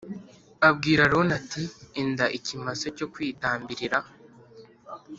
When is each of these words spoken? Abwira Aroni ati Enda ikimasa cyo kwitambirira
Abwira 0.67 1.01
Aroni 1.07 1.31
ati 1.39 1.63
Enda 2.01 2.25
ikimasa 2.37 2.87
cyo 2.97 3.07
kwitambirira 3.13 3.97